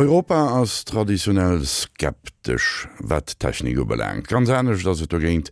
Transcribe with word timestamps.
Europa 0.00 0.34
ass 0.34 0.84
traditionell 0.84 1.66
skeptisch 1.66 2.88
wat 3.00 3.38
Techniko 3.38 3.84
beläng. 3.84 4.22
Ganz 4.24 4.48
enneg, 4.48 4.80
dats 4.80 5.02
et 5.04 5.12
géint 5.12 5.50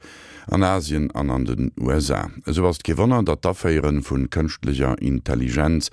an 0.49 0.65
Asien 0.65 1.11
an 1.13 1.29
an 1.31 1.45
den 1.45 1.69
USA. 1.77 2.31
eso 2.47 2.63
was 2.63 2.79
gewonner, 2.79 3.23
dat 3.23 3.45
d'Afféieren 3.45 4.01
vun 4.01 4.31
kënchtlicher 4.31 4.97
Intelligenz 5.03 5.91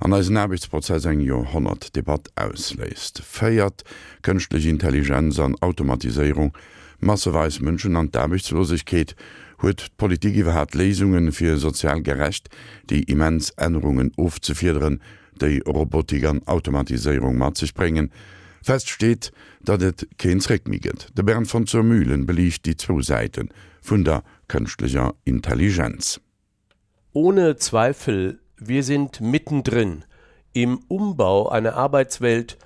an 0.00 0.12
als 0.12 0.28
Nabichtsprozess 0.28 1.06
eng 1.06 1.20
Jo 1.20 1.46
100 1.48 1.96
Debatte 1.96 2.30
ausläst. 2.36 3.22
Féiert 3.24 3.84
kënchtlich 4.20 4.66
Intelligenz 4.66 5.38
an 5.38 5.56
Automatisierung, 5.62 6.52
masseweis 7.00 7.60
Mënschen 7.60 7.96
an 7.96 8.12
d'Äbichtslosigkeet 8.12 9.16
huet 9.62 9.88
Politik 9.96 10.36
iwwer 10.36 10.60
hat 10.60 10.74
Lesungen 10.74 11.32
fir 11.32 11.56
sozial 11.56 12.02
gerecht, 12.04 12.52
déi 12.84 13.00
immens 13.08 13.54
Änderungen 13.56 14.12
ofzufirieren, 14.18 15.00
déi 15.40 15.62
Robotik 15.66 16.24
an 16.24 16.42
Automatisierung 16.46 17.38
mat 17.38 17.56
sich 17.56 17.74
bringen. 17.74 18.10
Feststeht, 18.62 19.32
dat 19.62 19.82
et 19.82 20.08
keinsreck 20.18 20.68
miget. 20.68 21.08
De 21.16 21.22
Bern 21.24 21.44
von 21.44 21.66
zur 21.66 21.82
Mühlen 21.82 22.26
belicht 22.26 22.64
die 22.66 22.76
zwo 22.76 23.02
Seiten 23.02 23.50
vun 23.82 24.04
der 24.04 24.22
künstlicher 24.48 25.14
Intelligenz. 25.24 26.20
Ohne 27.12 27.56
Zweifel, 27.56 28.40
wir 28.56 28.82
sind 28.82 29.20
mittendrin 29.20 30.04
im 30.52 30.78
Umbau 30.88 31.48
einer 31.48 31.74
Arbeitswelt, 31.74 32.56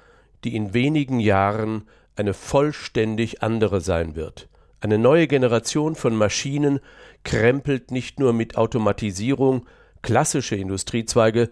die 0.44 0.54
in 0.54 0.74
wenigen 0.74 1.20
Jahren 1.20 1.84
eine 2.14 2.34
vollständig 2.34 3.42
andere 3.42 3.80
sein 3.80 4.14
wird. 4.14 4.48
Eine 4.80 4.98
neue 4.98 5.26
Generation 5.26 5.96
von 5.96 6.14
Maschinen 6.14 6.78
krempelt 7.24 7.90
nicht 7.90 8.20
nur 8.20 8.32
mit 8.32 8.56
Automatisierung 8.56 9.66
klassische 10.02 10.54
Industriezweige, 10.54 11.50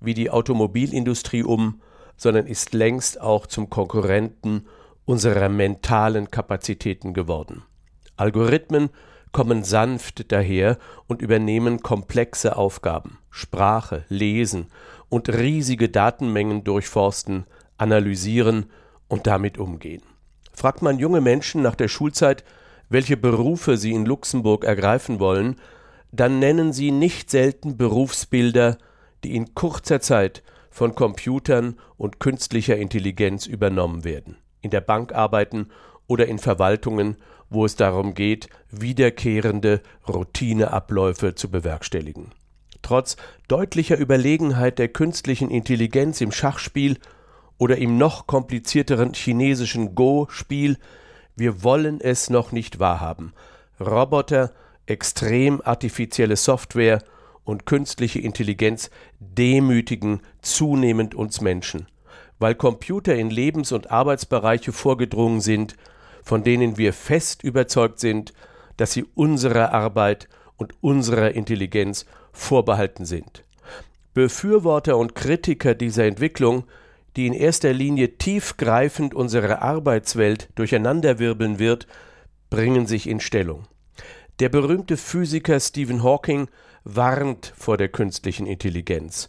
wie 0.00 0.14
die 0.14 0.30
Automobilindustrie 0.30 1.42
um, 1.42 1.80
sondern 2.16 2.46
ist 2.46 2.74
längst 2.74 3.20
auch 3.20 3.46
zum 3.46 3.70
Konkurrenten 3.70 4.66
unserer 5.04 5.48
mentalen 5.48 6.30
Kapazitäten 6.30 7.14
geworden. 7.14 7.62
Algorithmen 8.16 8.90
kommen 9.32 9.62
sanft 9.62 10.32
daher 10.32 10.78
und 11.06 11.22
übernehmen 11.22 11.80
komplexe 11.80 12.56
Aufgaben, 12.56 13.18
Sprache, 13.30 14.04
Lesen 14.08 14.66
und 15.08 15.28
riesige 15.28 15.88
Datenmengen 15.88 16.64
durchforsten, 16.64 17.46
analysieren 17.76 18.66
und 19.06 19.26
damit 19.26 19.58
umgehen. 19.58 20.02
Fragt 20.52 20.82
man 20.82 20.98
junge 20.98 21.20
Menschen 21.20 21.62
nach 21.62 21.76
der 21.76 21.88
Schulzeit, 21.88 22.44
welche 22.88 23.16
Berufe 23.16 23.76
sie 23.76 23.92
in 23.92 24.06
Luxemburg 24.06 24.64
ergreifen 24.64 25.20
wollen, 25.20 25.56
dann 26.10 26.38
nennen 26.38 26.72
sie 26.72 26.90
nicht 26.90 27.30
selten 27.30 27.76
Berufsbilder, 27.76 28.78
die 29.24 29.34
in 29.36 29.54
kurzer 29.54 30.00
Zeit 30.00 30.42
von 30.70 30.94
Computern 30.94 31.78
und 31.96 32.20
künstlicher 32.20 32.76
Intelligenz 32.76 33.46
übernommen 33.46 34.04
werden, 34.04 34.36
in 34.60 34.70
der 34.70 34.80
Bank 34.80 35.12
arbeiten 35.12 35.68
oder 36.06 36.26
in 36.26 36.38
Verwaltungen, 36.38 37.16
wo 37.50 37.64
es 37.64 37.76
darum 37.76 38.14
geht, 38.14 38.48
wiederkehrende 38.70 39.80
Routineabläufe 40.06 41.34
zu 41.34 41.50
bewerkstelligen. 41.50 42.32
Trotz 42.82 43.16
deutlicher 43.48 43.98
Überlegenheit 43.98 44.78
der 44.78 44.88
künstlichen 44.88 45.50
Intelligenz 45.50 46.20
im 46.20 46.32
Schachspiel 46.32 46.98
oder 47.58 47.76
im 47.78 47.98
noch 47.98 48.26
komplizierteren 48.26 49.14
chinesischen 49.14 49.94
Go-Spiel, 49.94 50.78
wir 51.36 51.62
wollen 51.62 52.00
es 52.00 52.30
noch 52.30 52.52
nicht 52.52 52.78
wahrhaben. 52.78 53.32
Roboter, 53.80 54.52
extrem 54.86 55.60
artifizielle 55.62 56.36
Software 56.36 57.02
und 57.48 57.64
künstliche 57.64 58.18
Intelligenz 58.18 58.90
demütigen 59.20 60.20
zunehmend 60.42 61.14
uns 61.14 61.40
Menschen, 61.40 61.86
weil 62.38 62.54
Computer 62.54 63.14
in 63.14 63.30
Lebens- 63.30 63.72
und 63.72 63.90
Arbeitsbereiche 63.90 64.70
vorgedrungen 64.70 65.40
sind, 65.40 65.74
von 66.22 66.42
denen 66.42 66.76
wir 66.76 66.92
fest 66.92 67.42
überzeugt 67.42 68.00
sind, 68.00 68.34
dass 68.76 68.92
sie 68.92 69.06
unserer 69.14 69.72
Arbeit 69.72 70.28
und 70.58 70.74
unserer 70.82 71.30
Intelligenz 71.30 72.04
vorbehalten 72.32 73.06
sind. 73.06 73.44
Befürworter 74.12 74.98
und 74.98 75.14
Kritiker 75.14 75.74
dieser 75.74 76.04
Entwicklung, 76.04 76.64
die 77.16 77.26
in 77.26 77.32
erster 77.32 77.72
Linie 77.72 78.18
tiefgreifend 78.18 79.14
unsere 79.14 79.62
Arbeitswelt 79.62 80.50
durcheinanderwirbeln 80.54 81.58
wird, 81.58 81.86
bringen 82.50 82.86
sich 82.86 83.08
in 83.08 83.20
Stellung. 83.20 83.64
Der 84.38 84.50
berühmte 84.50 84.98
Physiker 84.98 85.58
Stephen 85.60 86.02
Hawking 86.02 86.48
warnt 86.84 87.52
vor 87.56 87.76
der 87.76 87.88
künstlichen 87.88 88.46
Intelligenz. 88.46 89.28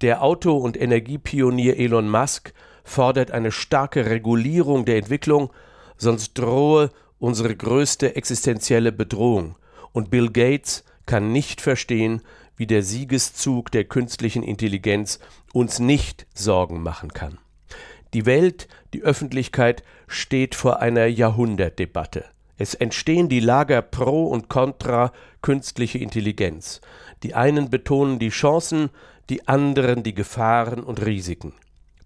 Der 0.00 0.22
Auto- 0.22 0.56
und 0.56 0.80
Energiepionier 0.80 1.78
Elon 1.78 2.08
Musk 2.08 2.52
fordert 2.84 3.30
eine 3.30 3.52
starke 3.52 4.06
Regulierung 4.06 4.84
der 4.84 4.96
Entwicklung, 4.96 5.50
sonst 5.96 6.34
drohe 6.34 6.90
unsere 7.18 7.54
größte 7.54 8.16
existenzielle 8.16 8.92
Bedrohung. 8.92 9.56
Und 9.92 10.10
Bill 10.10 10.30
Gates 10.30 10.84
kann 11.06 11.32
nicht 11.32 11.60
verstehen, 11.60 12.22
wie 12.56 12.66
der 12.66 12.82
Siegeszug 12.82 13.70
der 13.70 13.84
künstlichen 13.84 14.42
Intelligenz 14.42 15.18
uns 15.52 15.78
nicht 15.78 16.26
Sorgen 16.34 16.82
machen 16.82 17.12
kann. 17.12 17.38
Die 18.12 18.26
Welt, 18.26 18.68
die 18.92 19.02
Öffentlichkeit 19.02 19.82
steht 20.08 20.54
vor 20.54 20.80
einer 20.80 21.06
Jahrhundertdebatte. 21.06 22.24
Es 22.60 22.74
entstehen 22.74 23.30
die 23.30 23.40
Lager 23.40 23.80
pro 23.80 24.26
und 24.26 24.50
contra 24.50 25.12
künstliche 25.40 25.96
Intelligenz. 25.96 26.82
Die 27.22 27.34
einen 27.34 27.70
betonen 27.70 28.18
die 28.18 28.28
Chancen, 28.28 28.90
die 29.30 29.48
anderen 29.48 30.02
die 30.02 30.12
Gefahren 30.12 30.84
und 30.84 31.02
Risiken. 31.02 31.54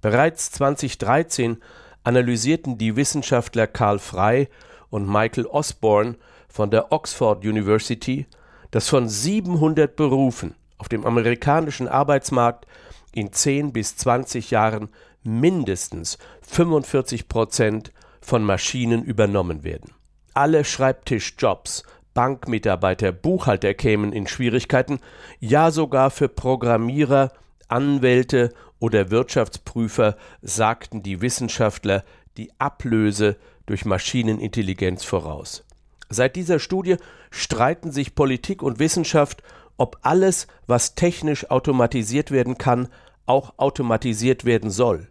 Bereits 0.01 0.53
2013 0.53 1.57
analysierten 2.05 2.79
die 2.79 2.95
Wissenschaftler 2.95 3.67
Karl 3.67 3.99
Frey 3.99 4.49
und 4.91 5.09
Michael 5.09 5.47
Osborne 5.47 6.15
von 6.49 6.71
der 6.71 6.93
Oxford 6.93 7.45
University, 7.45 8.29
dass 8.71 8.89
von 8.89 9.09
700 9.09 9.97
Berufen 9.97 10.55
auf 10.79 10.89
dem 10.89 11.05
amerikanischen 11.05 11.89
Arbeitsmarkt 11.89 12.69
in 13.13 13.33
10 13.33 13.73
bis 13.73 13.97
20 13.97 14.53
Jahren 14.53 14.89
mindestens 15.25 16.17
45 16.43 17.27
Prozent 17.27 17.91
von 18.21 18.45
Maschinen 18.45 19.03
übernommen 19.03 19.65
werden 19.65 19.91
alle 20.35 20.65
Schreibtischjobs, 20.65 21.85
Bankmitarbeiter, 22.13 23.13
Buchhalter 23.13 23.75
kämen 23.75 24.13
in 24.13 24.27
Schwierigkeiten, 24.27 25.01
ja 25.41 25.71
sogar 25.71 26.11
für 26.11 26.29
Programmierer, 26.29 27.33
Anwälte 27.69 28.53
oder 28.79 29.11
Wirtschaftsprüfer 29.11 30.17
sagten 30.43 31.03
die 31.03 31.21
Wissenschaftler 31.21 32.05
die 32.37 32.53
Ablöse 32.59 33.37
durch 33.67 33.85
Maschinenintelligenz 33.85 35.05
voraus. 35.05 35.65
Seit 36.09 36.37
dieser 36.37 36.59
Studie 36.59 36.97
streiten 37.31 37.91
sich 37.91 38.15
Politik 38.15 38.63
und 38.63 38.79
Wissenschaft, 38.79 39.43
ob 39.77 39.99
alles, 40.03 40.47
was 40.67 40.95
technisch 40.95 41.51
automatisiert 41.51 42.31
werden 42.31 42.59
kann, 42.59 42.89
auch 43.27 43.55
automatisiert 43.57 44.45
werden 44.45 44.71
soll. 44.71 45.09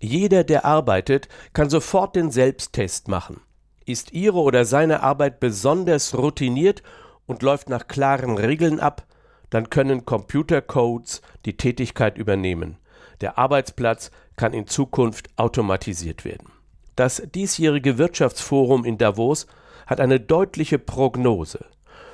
Jeder, 0.00 0.44
der 0.44 0.64
arbeitet, 0.64 1.28
kann 1.52 1.70
sofort 1.70 2.14
den 2.14 2.30
Selbsttest 2.30 3.08
machen. 3.08 3.40
Ist 3.88 4.12
Ihre 4.12 4.40
oder 4.40 4.66
seine 4.66 5.02
Arbeit 5.02 5.40
besonders 5.40 6.14
routiniert 6.14 6.82
und 7.24 7.40
läuft 7.40 7.70
nach 7.70 7.88
klaren 7.88 8.36
Regeln 8.36 8.80
ab, 8.80 9.06
dann 9.48 9.70
können 9.70 10.04
Computercodes 10.04 11.22
die 11.46 11.56
Tätigkeit 11.56 12.18
übernehmen. 12.18 12.76
Der 13.22 13.38
Arbeitsplatz 13.38 14.10
kann 14.36 14.52
in 14.52 14.66
Zukunft 14.66 15.30
automatisiert 15.36 16.26
werden. 16.26 16.52
Das 16.96 17.22
diesjährige 17.34 17.96
Wirtschaftsforum 17.96 18.84
in 18.84 18.98
Davos 18.98 19.46
hat 19.86 20.00
eine 20.00 20.20
deutliche 20.20 20.78
Prognose. 20.78 21.64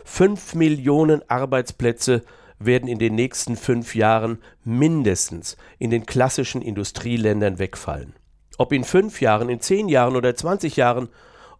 Fünf 0.05 0.55
Millionen 0.55 1.29
Arbeitsplätze 1.29 2.23
werden 2.61 2.89
in 2.89 3.01
den 3.01 3.17
nächsten 3.17 3.56
fünf 3.56 3.97
Jahren 3.97 4.39
mindestens 4.62 5.56
in 5.81 5.91
den 5.91 6.06
klassischen 6.06 6.62
Industrieländern 6.62 7.59
wegfallen. 7.59 8.15
Ob 8.59 8.73
in 8.73 8.85
fünf 8.85 9.20
Jahren, 9.20 9.49
in 9.49 9.59
zehn 9.59 9.88
Jahren 9.88 10.15
oder 10.15 10.37
zwanzig 10.37 10.77
Jahren, 10.77 11.09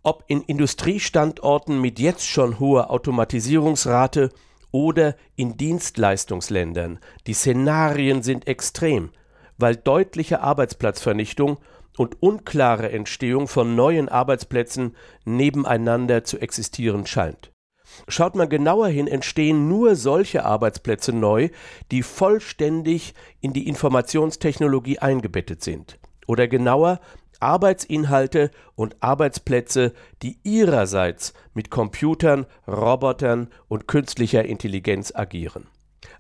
ob 0.05 0.25
in 0.29 0.43
Industriestandorten 0.43 1.81
mit 1.81 1.99
jetzt 1.99 2.27
schon 2.27 2.61
hoher 2.61 2.91
Automatisierungsrate 2.91 4.31
oder 4.71 5.17
in 5.35 5.57
Dienstleistungsländern. 5.57 7.01
Die 7.27 7.35
Szenarien 7.35 8.23
sind 8.23 8.47
extrem, 8.47 9.11
weil 9.59 9.77
deutliche 9.77 10.41
Arbeitsplatzvernichtung 10.41 11.59
und 11.97 12.23
unklare 12.23 12.91
Entstehung 12.91 13.49
von 13.49 13.75
neuen 13.75 14.09
Arbeitsplätzen 14.09 14.97
nebeneinander 15.25 16.25
zu 16.25 16.39
existieren 16.39 17.07
scheint. 17.07 17.51
Schaut 18.09 18.35
man 18.35 18.49
genauer 18.49 18.89
hin, 18.89 19.07
entstehen 19.07 19.69
nur 19.69 19.95
solche 19.95 20.45
Arbeitsplätze 20.45 21.13
neu, 21.13 21.51
die 21.93 22.03
vollständig 22.03 23.15
in 23.41 23.53
die 23.53 23.69
Informationstechnologie 23.69 24.99
eingebettet 24.99 25.63
sind. 25.63 25.99
Oder 26.27 26.49
genauer, 26.49 27.01
Arbeitsinhalte 27.45 28.51
und 28.75 28.97
Arbeitsplätze, 29.01 29.93
die 30.23 30.39
ihrerseits 30.45 31.35
mit 31.53 31.71
Computern, 31.71 32.47
Robotern 32.67 33.49
und 33.69 33.87
künstlicher 33.87 34.45
Intelligenz 34.45 35.13
agieren. 35.15 35.67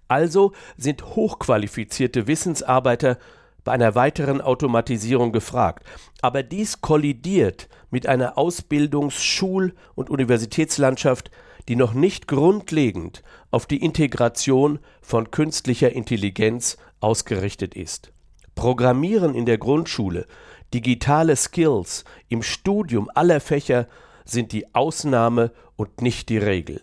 Also 0.06 0.52
sind 0.76 1.16
hochqualifizierte 1.16 2.26
Wissensarbeiter 2.26 3.18
bei 3.64 3.72
einer 3.72 3.94
weiteren 3.94 4.42
Automatisierung 4.42 5.32
gefragt. 5.32 5.86
Aber 6.20 6.42
dies 6.42 6.82
kollidiert 6.82 7.68
mit 7.90 8.06
einer 8.06 8.36
Ausbildungs-, 8.36 9.22
Schul- 9.22 9.74
und 9.94 10.10
Universitätslandschaft, 10.10 11.30
die 11.68 11.76
noch 11.76 11.94
nicht 11.94 12.28
grundlegend 12.28 13.22
auf 13.50 13.64
die 13.64 13.82
Integration 13.82 14.78
von 15.00 15.30
künstlicher 15.30 15.92
Intelligenz 15.92 16.76
ausgerichtet 17.00 17.74
ist. 17.74 18.12
Programmieren 18.54 19.34
in 19.34 19.46
der 19.46 19.58
Grundschule, 19.58 20.26
digitale 20.74 21.36
Skills 21.36 22.04
im 22.28 22.42
Studium 22.42 23.08
aller 23.14 23.40
Fächer 23.40 23.86
sind 24.24 24.52
die 24.52 24.74
Ausnahme 24.74 25.52
und 25.76 26.02
nicht 26.02 26.28
die 26.28 26.38
Regel. 26.38 26.82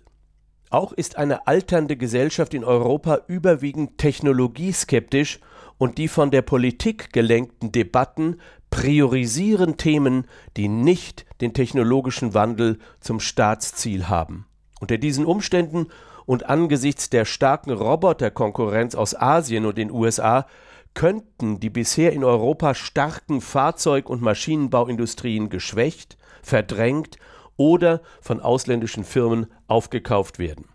Auch 0.70 0.94
ist 0.94 1.18
eine 1.18 1.48
alternde 1.48 1.98
Gesellschaft 1.98 2.54
in 2.54 2.64
Europa 2.64 3.20
überwiegend 3.28 3.98
technologieskeptisch 3.98 5.42
und 5.78 5.98
die 5.98 6.08
von 6.08 6.32
der 6.32 6.42
Politik 6.42 7.12
gelenkten 7.12 7.74
Debatten 7.74 8.40
priorisieren 8.70 9.76
Themen, 9.76 10.26
die 10.56 10.70
nicht 10.70 11.26
den 11.42 11.54
technologischen 11.54 12.34
Wandel 12.34 12.80
zum 13.02 13.20
Staatsziel 13.20 14.08
haben. 14.08 14.46
Unter 14.80 14.98
diesen 14.98 15.26
Umständen 15.26 15.88
und 16.26 16.48
angesichts 16.48 17.10
der 17.10 17.26
starken 17.26 17.72
Roboterkonkurrenz 17.72 18.96
aus 18.96 19.14
Asien 19.14 19.66
und 19.66 19.78
den 19.78 19.92
USA 19.92 20.46
könnten 20.94 21.60
die 21.60 21.70
bisher 21.70 22.14
in 22.14 22.24
Europa 22.24 22.76
starken 22.76 23.42
Fahrzeug- 23.42 24.10
und 24.10 24.22
Maschinenbauindustrien 24.22 25.50
geschwächt, 25.50 26.18
verdrängt 26.42 27.18
oder 27.58 28.02
von 28.22 28.40
ausländischen 28.40 29.04
Firmen 29.04 29.48
aufgekauft 29.68 30.40
werden. 30.40 30.66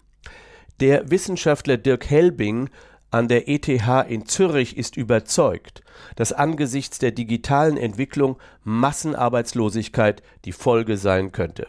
Der 0.80 1.10
Wissenschaftler 1.10 1.76
Dirk 1.76 2.08
Helbing 2.10 2.70
an 3.10 3.28
der 3.28 3.48
ETH 3.48 3.68
in 4.08 4.26
Zürich 4.26 4.76
ist 4.76 4.96
überzeugt, 4.96 5.82
dass 6.16 6.32
angesichts 6.32 6.98
der 6.98 7.12
digitalen 7.12 7.76
Entwicklung 7.76 8.36
Massenarbeitslosigkeit 8.64 10.22
die 10.44 10.52
Folge 10.52 10.96
sein 10.98 11.32
könnte. 11.32 11.68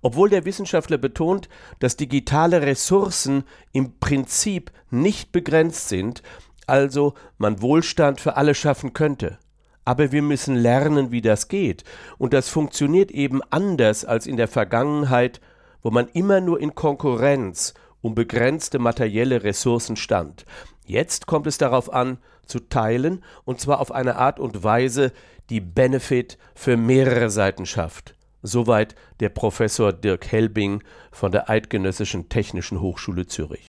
Obwohl 0.00 0.30
der 0.30 0.44
Wissenschaftler 0.44 0.98
betont, 0.98 1.48
dass 1.80 1.96
digitale 1.96 2.62
Ressourcen 2.62 3.44
im 3.72 3.98
Prinzip 3.98 4.70
nicht 4.90 5.32
begrenzt 5.32 5.88
sind, 5.88 6.22
also 6.66 7.14
man 7.38 7.62
Wohlstand 7.62 8.20
für 8.20 8.36
alle 8.36 8.54
schaffen 8.54 8.92
könnte. 8.92 9.38
Aber 9.84 10.10
wir 10.10 10.22
müssen 10.22 10.56
lernen, 10.56 11.12
wie 11.12 11.20
das 11.22 11.48
geht, 11.48 11.84
und 12.18 12.32
das 12.32 12.48
funktioniert 12.48 13.10
eben 13.10 13.40
anders 13.50 14.04
als 14.04 14.26
in 14.26 14.36
der 14.36 14.48
Vergangenheit, 14.48 15.40
wo 15.82 15.90
man 15.90 16.08
immer 16.08 16.40
nur 16.40 16.60
in 16.60 16.74
Konkurrenz 16.74 17.74
um 18.00 18.14
begrenzte 18.14 18.78
materielle 18.78 19.44
Ressourcen 19.44 19.96
stand. 19.96 20.44
Jetzt 20.84 21.26
kommt 21.26 21.46
es 21.46 21.58
darauf 21.58 21.92
an, 21.92 22.18
zu 22.46 22.60
teilen, 22.60 23.24
und 23.44 23.60
zwar 23.60 23.80
auf 23.80 23.92
eine 23.92 24.16
Art 24.16 24.38
und 24.38 24.62
Weise, 24.62 25.12
die 25.50 25.60
Benefit 25.60 26.38
für 26.54 26.76
mehrere 26.76 27.30
Seiten 27.30 27.66
schafft. 27.66 28.14
Soweit 28.42 28.94
der 29.20 29.28
Professor 29.28 29.92
Dirk 29.92 30.30
Helbing 30.30 30.82
von 31.10 31.32
der 31.32 31.50
Eidgenössischen 31.50 32.28
Technischen 32.28 32.80
Hochschule 32.80 33.26
Zürich. 33.26 33.65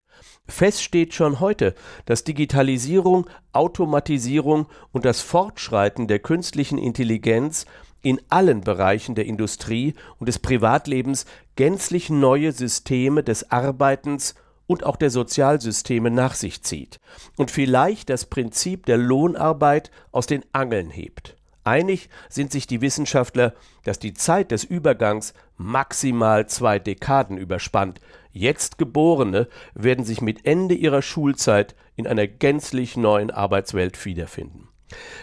Fest 0.47 0.83
steht 0.83 1.13
schon 1.13 1.39
heute, 1.39 1.73
dass 2.05 2.23
Digitalisierung, 2.23 3.27
Automatisierung 3.51 4.67
und 4.91 5.05
das 5.05 5.21
Fortschreiten 5.21 6.07
der 6.07 6.19
künstlichen 6.19 6.77
Intelligenz 6.77 7.65
in 8.01 8.21
allen 8.29 8.61
Bereichen 8.61 9.15
der 9.15 9.25
Industrie 9.25 9.95
und 10.19 10.27
des 10.27 10.37
Privatlebens 10.37 11.25
gänzlich 11.55 12.11
neue 12.11 12.51
Systeme 12.51 13.23
des 13.23 13.51
Arbeitens 13.51 14.35
und 14.67 14.83
auch 14.83 14.95
der 14.95 15.09
Sozialsysteme 15.09 16.11
nach 16.11 16.35
sich 16.35 16.61
zieht 16.63 16.99
und 17.37 17.49
vielleicht 17.49 18.09
das 18.09 18.25
Prinzip 18.25 18.85
der 18.85 18.97
Lohnarbeit 18.97 19.89
aus 20.11 20.27
den 20.27 20.43
Angeln 20.53 20.91
hebt. 20.91 21.35
Einig 21.65 22.09
sind 22.29 22.51
sich 22.51 22.67
die 22.67 22.81
Wissenschaftler, 22.81 23.53
dass 23.83 23.97
die 23.97 24.13
Zeit 24.13 24.51
des 24.51 24.63
Übergangs 24.63 25.33
maximal 25.57 26.47
zwei 26.47 26.77
Dekaden 26.77 27.37
überspannt. 27.37 27.99
Jetzt 28.31 28.77
Geborene 28.77 29.47
werden 29.73 30.05
sich 30.05 30.21
mit 30.21 30.45
Ende 30.45 30.75
ihrer 30.75 31.01
Schulzeit 31.01 31.75
in 31.95 32.05
einer 32.05 32.27
gänzlich 32.27 32.97
neuen 32.97 33.31
Arbeitswelt 33.31 34.05
wiederfinden. 34.05 34.67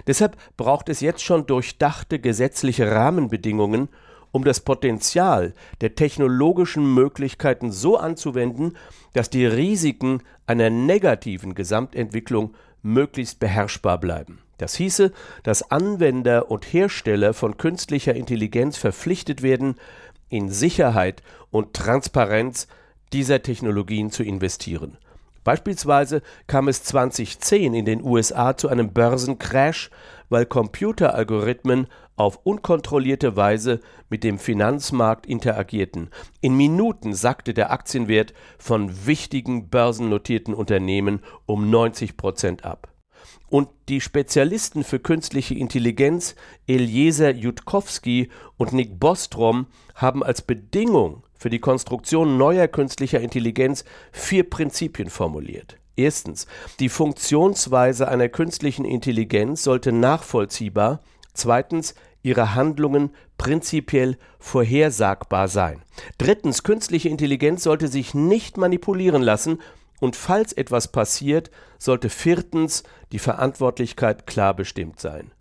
Deshalb 0.09 0.37
braucht 0.57 0.89
es 0.89 1.01
jetzt 1.01 1.23
schon 1.23 1.47
durchdachte 1.47 2.19
gesetzliche 2.19 2.91
Rahmenbedingungen, 2.91 3.89
um 4.33 4.43
das 4.45 4.61
Potenzial 4.61 5.53
der 5.81 5.95
technologischen 5.95 6.93
Möglichkeiten 6.93 7.71
so 7.71 7.99
anzuwenden, 7.99 8.77
dass 9.13 9.31
die 9.31 9.47
Risiken 9.47 10.23
einer 10.47 10.71
negativen 10.71 11.55
Gesamtentwicklung 11.55 12.55
möglichst 12.83 13.39
beherrschbar 13.39 13.99
bleiben. 13.99 14.41
Das 14.59 14.75
hieße, 14.75 15.13
dass 15.43 15.71
Anwender 15.71 16.51
und 16.51 16.65
Hersteller 16.73 17.35
von 17.35 17.57
künstlicher 17.57 18.15
Intelligenz 18.15 18.77
verpflichtet 18.77 19.43
werden, 19.43 19.77
in 20.29 20.51
Sicherheit 20.51 21.23
und 21.51 21.75
Transparenz 21.75 22.69
dieser 23.13 23.43
Technologien 23.43 24.11
zu 24.11 24.23
investieren. 24.23 24.97
Beispielsweise 25.45 26.23
kam 26.47 26.69
es 26.69 26.85
2010 26.85 27.75
in 27.75 27.85
den 27.85 28.03
USA 28.03 28.57
zu 28.57 28.69
einem 28.69 28.93
Börsencrash, 28.93 29.91
weil 30.29 30.47
Computeralgorithmen 30.47 31.89
auf 32.17 32.41
unkontrollierte 32.45 33.37
Weise 33.37 33.81
mit 34.09 34.23
dem 34.23 34.39
Finanzmarkt 34.39 35.27
interagierten. 35.27 36.11
In 36.41 36.57
Minuten 36.57 37.15
sackte 37.15 37.55
der 37.55 37.73
Aktienwert 37.73 38.35
von 38.59 39.07
wichtigen 39.07 39.69
börsennotierten 39.69 40.55
Unternehmen 40.55 41.21
um 41.47 41.71
90 41.71 42.17
Prozent 42.17 42.65
ab. 42.65 42.89
Und 43.49 43.69
die 43.89 44.01
Spezialisten 44.01 44.85
für 44.85 44.99
künstliche 44.99 45.55
Intelligenz 45.55 46.35
Eliezer 46.67 47.35
Jutkowski 47.35 48.31
und 48.57 48.73
Nick 48.73 48.99
Bostrom 48.99 49.67
haben 49.95 50.23
als 50.23 50.43
Bedingung 50.43 51.23
für 51.43 51.51
die 51.51 51.59
Konstruktion 51.59 52.37
neuer 52.39 52.69
künstlicher 52.69 53.21
Intelligenz 53.21 53.85
vier 54.13 54.49
Prinzipien 54.49 55.11
formuliert. 55.11 55.77
Erstens, 55.97 56.47
die 56.79 56.89
Funktionsweise 56.89 58.07
einer 58.07 58.29
künstlichen 58.29 58.85
Intelligenz 58.85 59.65
sollte 59.65 59.91
nachvollziehbar, 59.91 61.01
zweitens, 61.35 61.97
ihre 62.23 62.55
Handlungen 62.55 63.11
prinzipiell 63.39 64.19
vorhersagbar 64.39 65.49
sein. 65.49 65.83
Drittens, 66.17 66.63
künstliche 66.63 67.09
Intelligenz 67.09 67.65
sollte 67.65 67.89
sich 67.89 68.15
nicht 68.15 68.57
manipulieren 68.57 69.23
lassen 69.23 69.61
und 69.99 70.15
falls 70.15 70.53
etwas 70.53 70.93
passiert, 70.93 71.51
sollte 71.77 72.09
viertens 72.09 72.85
die 73.11 73.19
Verantwortlichkeit 73.19 74.29
klar 74.29 74.55
bestimmt 74.55 75.01
sein. 75.01 75.33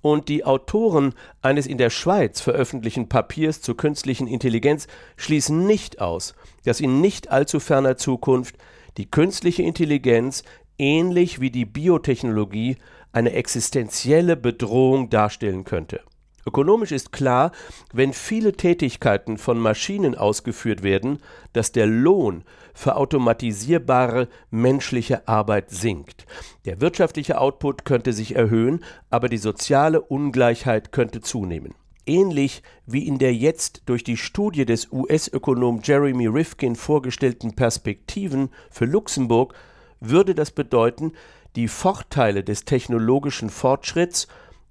Und 0.00 0.28
die 0.28 0.44
Autoren 0.44 1.14
eines 1.42 1.66
in 1.66 1.78
der 1.78 1.90
Schweiz 1.90 2.40
veröffentlichten 2.40 3.08
Papiers 3.08 3.60
zur 3.60 3.76
künstlichen 3.76 4.26
Intelligenz 4.26 4.86
schließen 5.16 5.66
nicht 5.66 6.00
aus, 6.00 6.34
dass 6.64 6.80
in 6.80 7.00
nicht 7.00 7.30
allzu 7.30 7.60
ferner 7.60 7.96
Zukunft 7.96 8.56
die 8.96 9.10
künstliche 9.10 9.62
Intelligenz 9.62 10.42
ähnlich 10.78 11.40
wie 11.40 11.50
die 11.50 11.64
Biotechnologie 11.64 12.76
eine 13.12 13.32
existenzielle 13.32 14.36
Bedrohung 14.36 15.10
darstellen 15.10 15.64
könnte. 15.64 16.00
Ökonomisch 16.46 16.92
ist 16.92 17.12
klar, 17.12 17.52
wenn 17.92 18.14
viele 18.14 18.54
Tätigkeiten 18.54 19.36
von 19.36 19.58
Maschinen 19.58 20.14
ausgeführt 20.14 20.82
werden, 20.82 21.20
dass 21.52 21.72
der 21.72 21.86
Lohn 21.86 22.42
für 22.78 22.94
automatisierbare 22.94 24.28
menschliche 24.52 25.26
Arbeit 25.26 25.70
sinkt. 25.70 26.26
Der 26.64 26.80
wirtschaftliche 26.80 27.40
Output 27.40 27.84
könnte 27.84 28.12
sich 28.12 28.36
erhöhen, 28.36 28.84
aber 29.10 29.28
die 29.28 29.38
soziale 29.38 30.00
Ungleichheit 30.00 30.92
könnte 30.92 31.20
zunehmen. 31.20 31.74
Ähnlich 32.06 32.62
wie 32.86 33.04
in 33.04 33.18
der 33.18 33.34
jetzt 33.34 33.82
durch 33.86 34.04
die 34.04 34.16
Studie 34.16 34.64
des 34.64 34.92
US-Ökonom 34.92 35.80
Jeremy 35.82 36.28
Rifkin 36.28 36.76
vorgestellten 36.76 37.56
Perspektiven 37.56 38.50
für 38.70 38.84
Luxemburg 38.84 39.54
würde 39.98 40.36
das 40.36 40.52
bedeuten, 40.52 41.14
die 41.56 41.66
Vorteile 41.66 42.44
des 42.44 42.64
technologischen 42.64 43.50
Fortschritts 43.50 44.28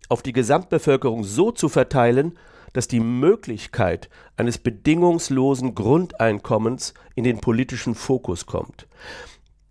auf 0.07 0.21
die 0.21 0.31
Gesamtbevölkerung 0.31 1.25
so 1.25 1.51
zu 1.51 1.67
verteilen, 1.67 2.39
dass 2.73 2.87
die 2.87 2.99
Möglichkeit 2.99 4.09
eines 4.35 4.57
bedingungslosen 4.57 5.75
Grundeinkommens 5.75 6.93
in 7.15 7.23
den 7.23 7.39
politischen 7.39 7.95
Fokus 7.95 8.45
kommt. 8.45 8.87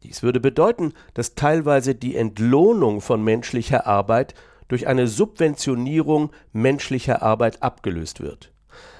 Dies 0.02 0.22
würde 0.22 0.40
bedeuten, 0.40 0.92
dass 1.14 1.34
teilweise 1.34 1.94
die 1.94 2.16
Entlohnung 2.16 3.00
von 3.00 3.22
menschlicher 3.24 3.86
Arbeit 3.86 4.34
durch 4.68 4.86
eine 4.86 5.06
Subventionierung 5.06 6.30
menschlicher 6.52 7.22
Arbeit 7.22 7.62
abgelöst 7.62 8.20
wird. 8.20 8.52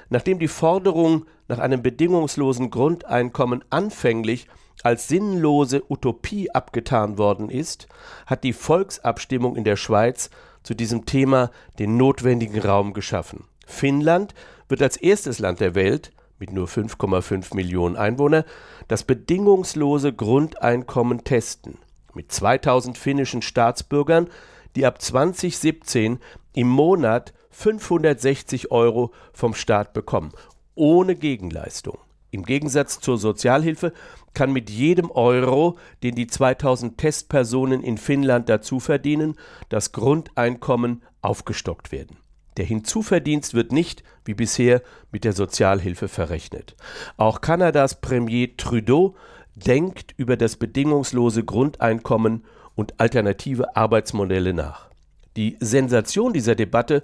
Nachdem 0.09 0.39
die 0.39 0.49
Forderung 0.49 1.27
nach 1.49 1.59
einem 1.59 1.83
bedingungslosen 1.83 2.71
Grundeinkommen 2.71 3.65
anfänglich 3.71 4.49
als 4.83 5.09
sinnlose 5.09 5.83
Utopie 5.91 6.51
abgetan 6.51 7.19
worden 7.19 7.51
ist, 7.51 7.89
hat 8.27 8.45
die 8.45 8.53
Volksabstimmung 8.53 9.57
in 9.57 9.65
der 9.65 9.77
Schweiz 9.77 10.31
zu 10.63 10.75
diesem 10.75 11.07
Thema 11.07 11.51
den 11.79 11.97
notwendigen 11.97 12.61
Raum 12.61 12.93
geschaffen. 12.93 13.45
Finnland 13.67 14.35
wird 14.69 14.81
als 14.81 14.97
erstes 14.97 15.39
Land 15.39 15.61
der 15.61 15.75
Welt 15.75 16.13
mit 16.39 16.53
nur 16.53 16.67
5,5 16.67 17.55
Millionen 17.55 17.97
Einwohner 17.97 18.45
das 18.89 19.05
bedingungslose 19.05 20.13
Grundeinkommen 20.13 21.25
testen. 21.25 21.79
Mit 22.15 22.33
2000 22.33 22.97
finnischen 22.97 23.43
Staatsbürgern, 23.43 24.29
die 24.75 24.87
ab 24.87 25.03
2017 25.03 26.19
im 26.55 26.69
Monat 26.69 27.35
560 27.51 28.71
Euro 28.71 29.13
vom 29.33 29.55
Staat 29.55 29.93
bekommen, 29.93 30.33
ohne 30.75 31.17
Gegenleistung. 31.17 31.99
Im 32.31 32.45
Gegensatz 32.45 33.01
zur 33.01 33.17
Sozialhilfe 33.17 33.93
kann 34.35 34.53
mit 34.53 34.69
jedem 34.69 35.11
Euro, 35.11 35.79
den 36.03 36.15
die 36.15 36.27
2000 36.27 36.99
Testpersonen 36.99 37.83
in 37.83 37.97
Finnland 37.97 38.51
dazu 38.51 38.81
verdienen, 38.81 39.37
das 39.71 39.93
Grundeinkommen 39.93 41.03
aufgestockt 41.23 41.93
werden. 41.93 42.19
Der 42.57 42.65
Hinzuverdienst 42.65 43.55
wird 43.55 43.73
nicht, 43.73 44.03
wie 44.25 44.35
bisher, 44.35 44.83
mit 45.13 45.25
der 45.25 45.33
Sozialhilfe 45.33 46.09
verrechnet. 46.09 46.75
Auch 47.17 47.41
Kanadas 47.41 48.01
Premier 48.01 48.57
Trudeau 48.57 49.15
denkt 49.55 50.15
über 50.17 50.37
das 50.37 50.57
bedingungslose 50.57 51.45
Grundeinkommen 51.45 52.45
und 52.75 52.99
alternative 53.01 53.77
Arbeitsmodelle 53.77 54.53
nach. 54.53 54.89
Die 55.37 55.57
Sensation 55.61 56.33
dieser 56.33 56.55
Debatte 56.55 57.03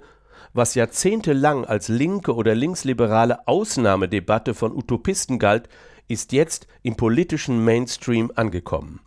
was 0.53 0.75
jahrzehntelang 0.75 1.65
als 1.65 1.87
linke 1.87 2.35
oder 2.35 2.55
linksliberale 2.55 3.47
Ausnahmedebatte 3.47 4.53
von 4.53 4.71
Utopisten 4.71 5.39
galt, 5.39 5.67
ist 6.07 6.31
jetzt 6.31 6.67
im 6.83 6.95
politischen 6.95 7.63
Mainstream 7.63 8.31
angekommen. 8.35 8.99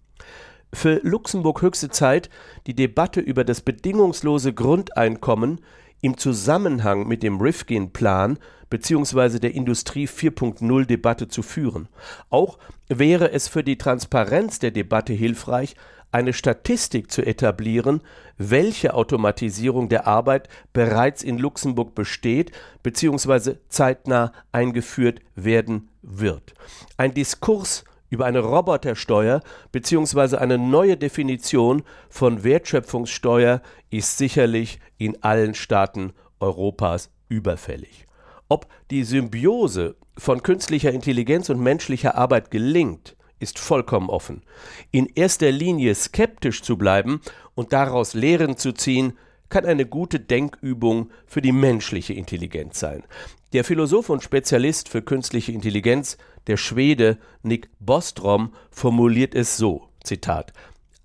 Für 0.73 1.01
Luxemburg 1.05 1.63
höchste 1.63 1.89
Zeit, 1.89 2.29
die 2.67 2.75
Debatte 2.75 3.21
über 3.21 3.45
das 3.45 3.61
bedingungslose 3.61 4.53
Grundeinkommen 4.53 5.61
im 6.01 6.19
Zusammenhang 6.19 7.07
mit 7.07 7.23
dem 7.23 7.41
Rifkin-Plan 7.41 8.39
bzw. 8.71 9.39
der 9.39 9.55
Industrie 9.55 10.07
4.0 10.07 10.85
Debatte 10.85 11.29
zu 11.29 11.43
führen. 11.43 11.89
Auch 12.31 12.59
wäre 12.89 13.33
es 13.33 13.49
für 13.49 13.63
die 13.63 13.79
Transparenz 13.79 14.59
der 14.59 14.71
Debatte 14.71 15.13
hilfreich, 15.13 15.77
eine 16.13 16.33
Statistik 16.33 17.11
zu 17.11 17.27
etablieren, 17.27 18.01
welche 18.39 18.95
Automatisierung 18.95 19.89
der 19.89 20.07
Arbeit 20.07 20.49
bereits 20.73 21.23
in 21.23 21.39
Luxemburg 21.39 21.95
besteht 21.95 22.53
bzw. 22.83 23.57
zeitnah 23.69 24.33
eingeführt 24.53 25.21
werden 25.35 25.89
wird. 26.03 26.55
Ein 26.97 27.13
Diskurs 27.13 27.85
über 28.17 28.25
eine 28.25 28.41
Robotersteuer 28.41 29.43
bzw. 29.73 30.39
eine 30.39 30.57
neue 30.57 30.97
Definition 30.97 31.83
von 32.09 32.45
Wertschöpfungssteuer 32.45 33.61
ist 33.91 34.17
sicherlich 34.17 34.81
in 34.97 35.23
allen 35.23 35.53
Staaten 35.53 36.15
Europas 36.41 37.11
überfällig. 37.29 38.07
Ob 38.49 38.69
die 38.91 39.05
Symbiose 39.05 39.97
von 40.17 40.43
künstlicher 40.43 40.93
Intelligenz 40.93 41.51
und 41.51 41.61
menschlicher 41.61 42.15
Arbeit 42.15 42.51
gelingt, 42.51 43.17
ist 43.39 43.59
vollkommen 43.59 44.09
offen. 44.09 44.45
In 44.93 45.05
erster 45.15 45.53
Linie 45.53 45.95
skeptisch 45.95 46.63
zu 46.63 46.79
bleiben 46.79 47.21
und 47.55 47.75
daraus 47.75 48.15
Lehren 48.15 48.57
zu 48.57 48.73
ziehen, 48.73 49.13
kann 49.49 49.65
eine 49.65 49.87
gute 49.87 50.21
Denkübung 50.21 51.11
für 51.27 51.43
die 51.43 51.53
menschliche 51.53 52.13
Intelligenz 52.15 52.81
sein. 52.81 53.05
Der 53.53 53.65
Philosoph 53.65 54.11
und 54.11 54.23
Spezialist 54.23 54.89
für 54.89 55.03
künstliche 55.03 55.53
Intelligenz, 55.53 56.19
der 56.47 56.57
Schwede 56.57 57.19
Nick 57.43 57.69
Bostrom, 57.79 58.53
formuliert 58.71 59.35
es 59.35 59.57
so: 59.57 59.89
Zitat: 60.03 60.53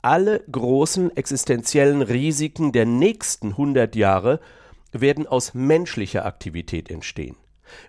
Alle 0.01 0.43
großen 0.51 1.15
existenziellen 1.15 2.01
Risiken 2.01 2.71
der 2.71 2.86
nächsten 2.86 3.50
100 3.50 3.95
Jahre 3.95 4.39
werden 4.91 5.27
aus 5.27 5.53
menschlicher 5.53 6.25
Aktivität 6.25 6.89
entstehen. 6.89 7.36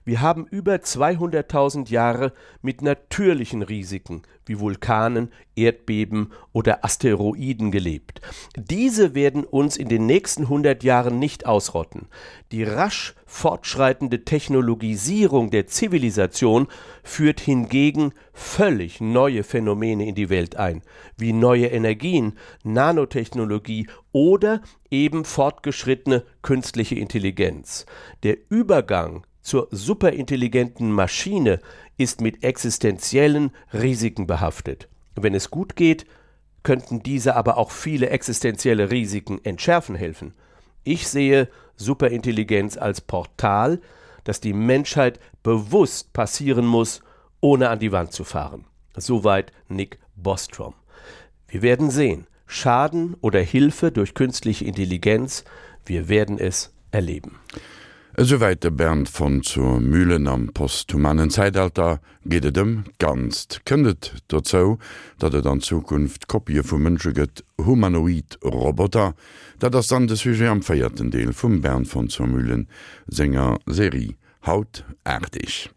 Wir 0.05 0.21
haben 0.21 0.47
über 0.47 0.75
200.000 0.77 1.91
Jahre 1.91 2.33
mit 2.61 2.83
natürlichen 2.83 3.63
Risiken 3.63 4.23
wie 4.47 4.59
Vulkanen, 4.59 5.31
Erdbeben 5.55 6.33
oder 6.53 6.85
Asteroiden 6.85 7.71
gelebt. 7.71 8.21
Diese 8.57 9.15
werden 9.15 9.45
uns 9.45 9.77
in 9.77 9.89
den 9.89 10.07
nächsten 10.07 10.45
100 10.45 10.83
Jahren 10.83 11.19
nicht 11.19 11.47
ausrotten. 11.47 12.09
Die 12.51 12.65
rasch 12.65 13.15
fortschreitende 13.27 14.25
Technologisierung 14.25 15.51
der 15.51 15.67
Zivilisation 15.67 16.69
führt 17.03 17.41
hingegen 17.41 18.13
völlig 18.33 19.01
neue 19.01 19.43
Phänomene 19.43 20.07
in 20.07 20.15
die 20.15 20.31
Welt 20.31 20.57
ein, 20.57 20.83
wie 21.17 21.33
neue 21.33 21.67
Energien, 21.67 22.39
Nanotechnologie 22.65 23.89
oder 24.13 24.63
eben 24.91 25.25
fortgeschrittene 25.25 26.25
künstliche 26.43 26.97
Intelligenz. 26.97 27.87
Der 28.23 28.37
Übergang 28.49 29.25
zur 29.43 29.69
superintelligenten 29.71 30.91
Maschine 30.91 31.61
ist 31.97 32.21
mit 32.21 32.43
existenziellen 32.45 33.51
Risiken 33.73 34.27
behaftet. 34.27 34.89
Wenn 35.15 35.35
es 35.35 35.51
gut 35.51 35.77
geht, 35.77 36.07
könnten 36.63 37.03
diese 37.03 37.35
aber 37.35 37.59
auch 37.59 37.71
viele 37.71 38.11
existenzielle 38.11 38.91
Risiken 38.91 39.45
entschärfen 39.45 39.97
helfen. 39.97 40.35
Ich 40.85 41.09
sehe 41.09 41.49
Superintelligenz 41.77 42.77
als 42.77 43.01
Portal, 43.01 43.81
das 44.25 44.41
die 44.41 44.53
Menschheit 44.53 45.19
bewusst 45.43 46.13
passieren 46.13 46.67
muss, 46.67 47.03
ohne 47.41 47.69
an 47.69 47.81
die 47.81 47.93
Wand 47.93 48.13
zu 48.13 48.25
fahren. 48.25 48.65
Soweit 48.97 49.53
Nick 49.69 49.99
Bostrom. 50.15 50.75
Wir 51.49 51.63
werden 51.63 51.91
sehen, 51.91 52.27
Schaden 52.47 53.17
oder 53.21 53.41
Hilfe 53.41 53.91
durch 53.91 54.15
künstliche 54.15 54.65
Intelligenz, 54.65 55.45
wir 55.85 56.09
werden 56.09 56.39
es 56.39 56.73
erleben. 56.91 57.39
Esoweit 58.15 58.63
de 58.63 58.71
Bernd 58.71 59.09
von 59.09 59.43
zur 59.43 59.81
Mühlen 59.81 60.27
am 60.29 60.53
posthumanen 60.53 61.31
Zeitalter 61.31 61.99
geet 62.27 62.55
dem 62.55 62.85
ganz 62.99 63.47
kënnet 63.65 64.11
datzou, 64.29 64.77
datt 65.19 65.33
et 65.33 65.49
an 65.49 65.65
Zukunft 65.65 66.29
Kopie 66.29 66.61
vum 66.61 66.85
Mënsche 66.85 67.15
gëtt 67.17 67.41
humanoid 67.65 68.37
Roboter, 68.45 69.15
dat 69.65 69.81
ass 69.81 69.97
an 69.97 70.11
de 70.13 70.21
Suje 70.21 70.51
am 70.53 70.61
feierten 70.61 71.09
Deel 71.11 71.33
vum 71.33 71.63
Bern 71.65 71.89
von 71.89 72.11
zur 72.13 72.29
Mühlen 72.29 72.69
Sänger 73.07 73.57
Serie 73.65 74.19
haut 74.45 74.85
erdig. 75.05 75.71